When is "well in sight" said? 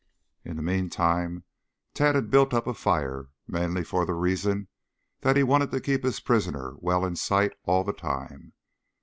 6.79-7.53